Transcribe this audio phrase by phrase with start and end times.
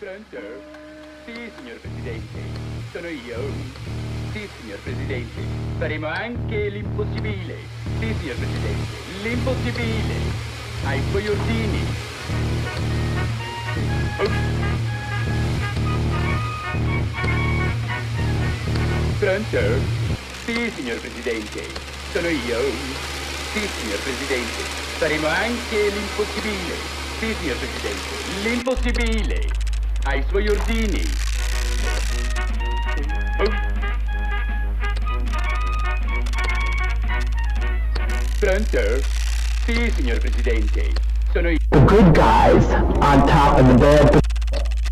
[0.00, 0.38] Pronto?
[1.26, 2.38] Sì, signor Presidente,
[2.90, 3.38] sono io.
[4.32, 5.42] Sì, signor Presidente,
[5.76, 7.54] faremo anche l'impossibile.
[7.98, 10.14] Sì, signor Presidente, l'impossibile.
[10.84, 11.84] Ai suoi ordini.
[14.20, 14.30] Oh.
[19.18, 19.58] Pronto?
[20.46, 21.66] Sì, signor Presidente,
[22.10, 22.58] sono io.
[23.52, 24.62] Sì, signor Presidente,
[24.96, 26.74] faremo anche l'impossibile.
[27.18, 29.68] Sì, signor Presidente, l'impossibile.
[30.04, 31.02] Ai suoi ordini.
[38.38, 39.02] Pronto?
[39.66, 40.92] Sì, signor Presidente,
[41.32, 41.58] sono io.
[41.68, 44.18] The good guys on top and the bad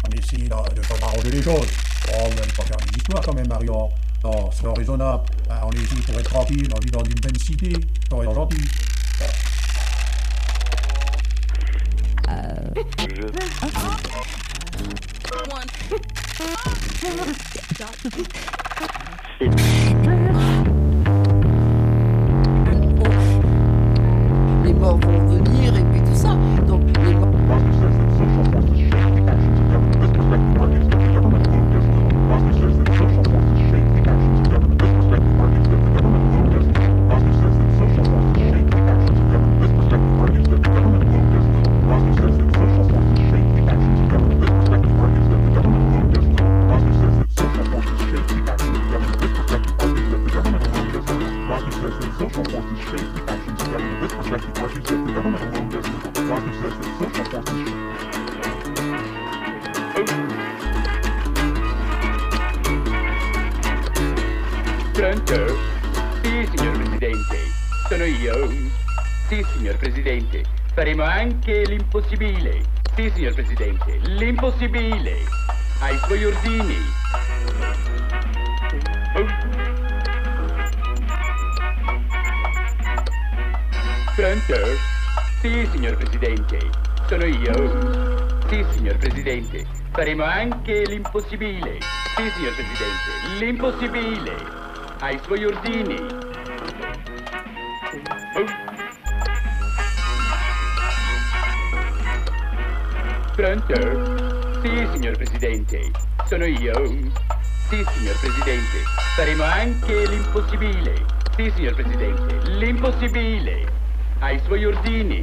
[0.04, 1.68] On essaie de, faire arranger les choses.
[2.12, 3.88] Oh, on va pas faire des histoires quand même, Mario.
[4.22, 5.24] Non, c'est raisonnable.
[5.48, 7.72] Ah, on est ici pour être tranquille, on vit dans une belle cité.
[8.10, 8.68] Soyons gentils.
[15.48, 15.68] One.
[69.78, 72.62] Presidente, faremo anche l'impossibile.
[72.94, 75.12] Sì, signor Presidente, l'impossibile.
[75.80, 76.76] Ai suoi ordini.
[84.16, 84.54] Pronto?
[85.40, 86.58] Sì, signor Presidente,
[87.06, 88.38] sono io.
[88.48, 91.78] Sì, signor Presidente, faremo anche l'impossibile.
[92.16, 94.34] Sì, signor Presidente, l'impossibile.
[95.00, 96.27] Ai suoi ordini.
[103.38, 103.72] Pronto?
[104.62, 105.92] Sì, signor Presidente,
[106.26, 106.74] sono io.
[107.68, 108.82] Sì, signor Presidente,
[109.14, 111.04] faremo anche l'impossibile.
[111.36, 113.64] Sì, signor Presidente, l'impossibile.
[114.18, 115.22] Ai suoi ordini.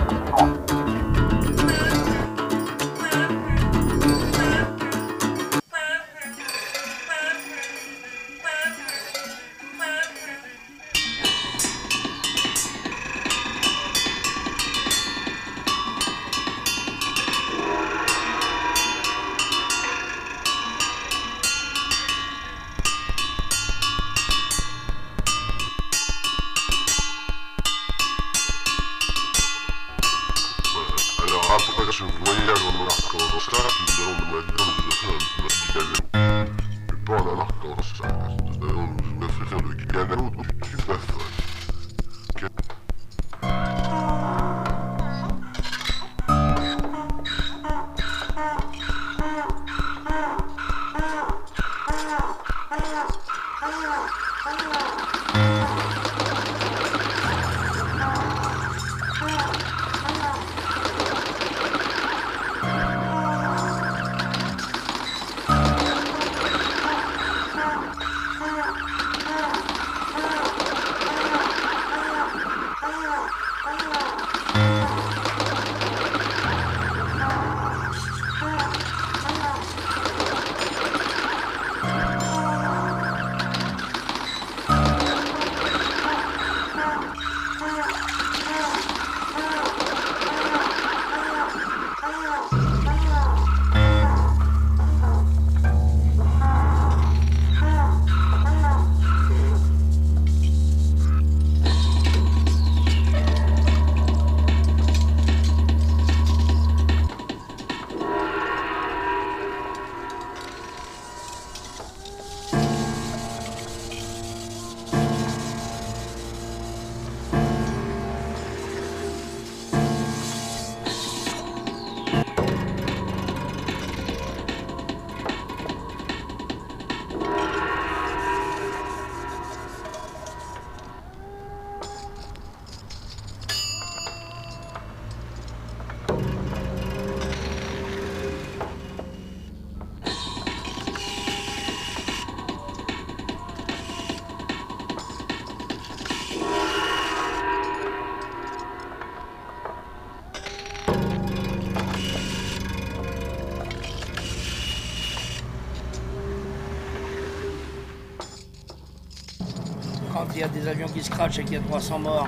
[160.41, 162.27] Y a des avions qui se crachent et qu'il y a 300 morts,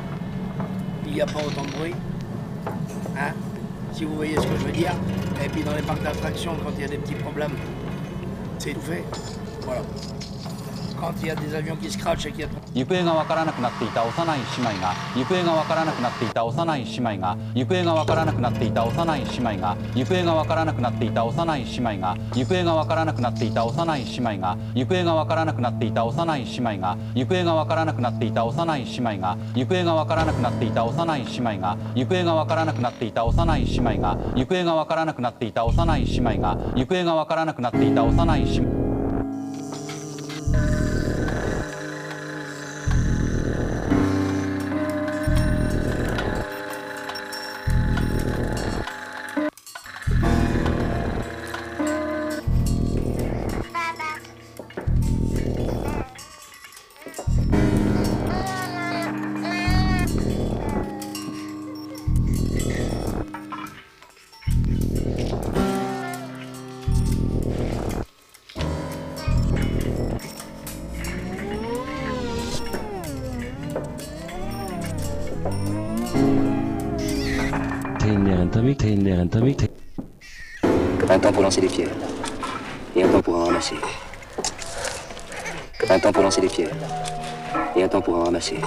[1.07, 1.95] il n'y a pas autant de bruit.
[3.17, 3.31] Hein
[3.91, 4.93] Si vous voyez ce que je veux dire.
[5.43, 7.53] Et puis dans les parcs d'attractions, quand il y a des petits problèmes,
[8.59, 9.03] c'est étouffé.
[9.61, 9.81] Voilà.
[11.03, 12.47] Quand il y a des avions qui se crachent et qu'il y a...
[12.73, 38.72] 行方がわからなくなっていた幼い姉妹が行方がわからなくなっていた幼い姉妹が行方がわからなくなっていた幼い姉妹が行方がわからなくなっていた幼い姉妹が行方がわからなくなっていた幼い姉妹が行方がわからなくなっていた幼い姉妹が行方がわからなくなっていた幼い姉妹が行方がわからなくなっていた幼い姉妹が行方がわからなくなっていた幼い姉妹が行方がわからなくなっていた幼い姉妹が行方がわからなくなっていた幼い姉妹
[81.09, 81.95] Un temps pour lancer les pierres.
[82.93, 83.75] Et un temps pour en ramasser.
[85.89, 86.75] Un temps pour lancer les pierres.
[87.77, 88.57] Et un temps pour en ramasser.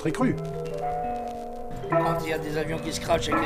[0.00, 0.34] Très cru.
[1.90, 3.42] Quand il y a des avions qui se crachent et qu'il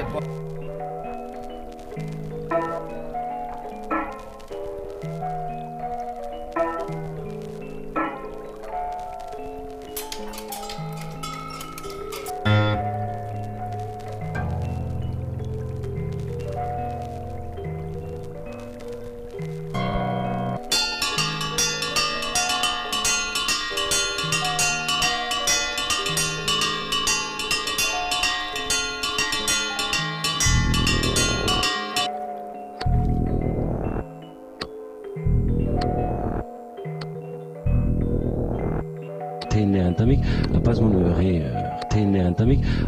[40.05, 40.21] tamik,
[40.53, 41.43] la pas mon ré,
[41.89, 42.33] téné un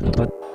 [0.04, 0.45] la pas.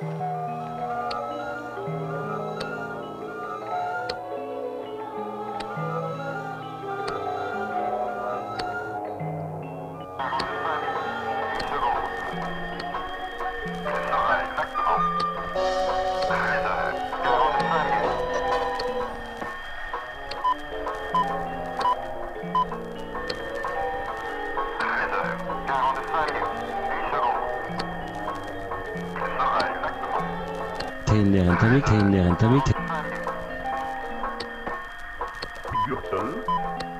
[35.86, 36.44] Gürtel,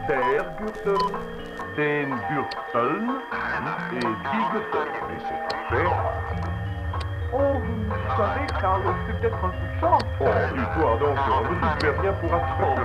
[0.06, 0.98] der Gürtel,
[1.76, 2.94] den Gürtel,
[3.92, 4.86] et Bigotteur.
[5.08, 5.90] Et c'est fait.
[7.32, 10.02] Oh, vous savez, Carlos, c'est peut-être un de chance.
[10.20, 12.82] Oh, l'histoire donc, on ne fait rien pour apprendre.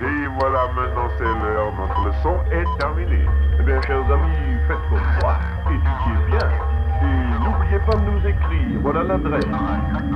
[0.00, 3.26] Et voilà, maintenant c'est l'heure, notre leçon est terminée.
[3.60, 5.34] Eh bien, chers amis, faites comme moi,
[5.68, 6.71] étudiez bien.
[7.02, 8.80] Et n'oubliez pas de nous écrire.
[8.80, 9.44] Voilà l'adresse.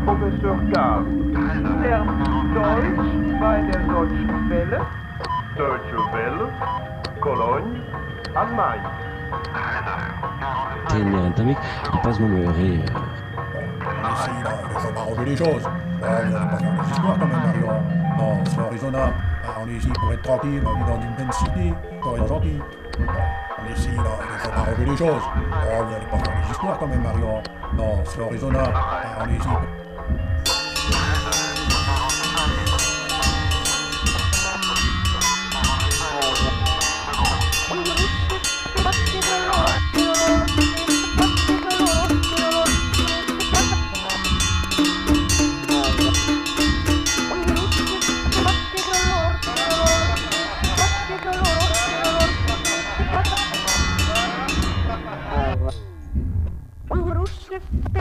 [0.04, 1.04] Professeur Karl.
[2.54, 4.80] Deutsch bei der Deutschen Welle.
[5.56, 6.46] Deutsche Welle.
[7.20, 7.80] Cologne.
[8.34, 8.80] Allemagne.
[10.94, 12.20] Il passe
[14.96, 15.62] arranger les choses.
[15.64, 17.66] Oh, on va pas faire des histoires quand même, Mario.
[18.18, 19.14] Non, c'est raisonnable.
[19.44, 22.28] Ah, On est ici pour être tranquille, on vit dans une belle cité, pour être
[22.28, 22.60] gentil.
[23.70, 25.22] Essaye là, de faire arranger les choses.
[25.26, 27.26] Oh, vous allez pas faire des histoires quand même, Mario.
[27.76, 28.74] Non, c'est raisonnable.
[29.20, 29.48] On ici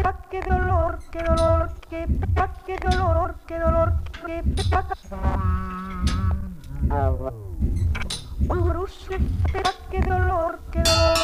[0.05, 2.05] Qué dolor, qué dolor, qué,
[2.67, 4.43] qué dolor, qué dolor, qué
[9.89, 11.17] qué dolor, qué dolor,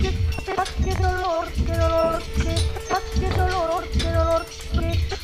[0.00, 0.10] qué,
[0.82, 4.42] qué dolor, qué dolor, qué dolor, qué dolor,
[4.74, 5.22] qué, qué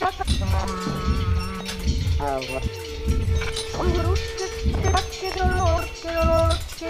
[3.97, 6.87] dolor, qué Qué dolor, qué dolor, qué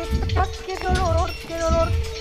[0.64, 2.13] qué dolor, qué dolor.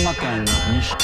[0.00, 0.96] 山県西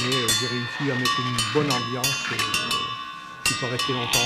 [0.00, 2.24] mais euh, j'ai réussi à mettre une bonne ambiance.
[2.32, 2.38] Et, euh,
[3.44, 4.18] je suis pas resté longtemps.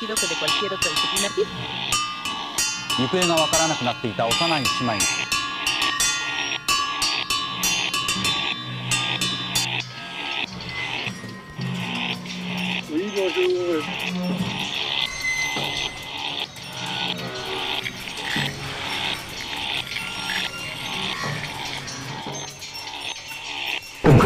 [0.00, 1.44] ひどくで cualquier otra disciplina aquí.
[2.98, 5.23] 行方がわからなくなっていた幼い姉妹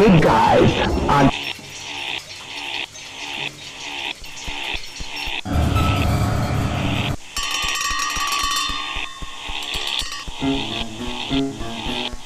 [0.00, 0.72] good guys
[1.10, 1.28] on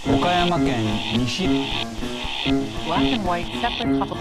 [0.07, 0.85] Okayama Ken
[1.19, 1.47] Nishi
[2.85, 4.19] Black and white separate couple.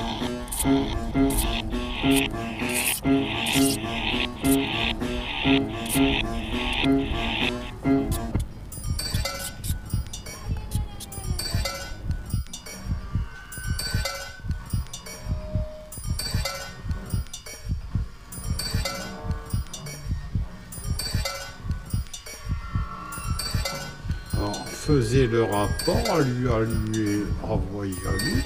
[24.86, 28.44] Faisait le rapport, lui a lui envoyé à lui.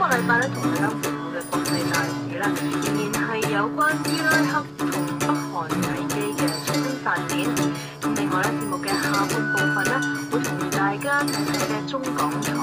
[0.00, 7.28] 個禮拜咧同大家回顧嘅國際大事咧，仍然係有關伊拉克同北韓危機嘅最新發展。
[8.00, 9.92] 咁另外咧，節目嘅下半部分咧，
[10.32, 12.59] 會同大家睇睇嘅中港台。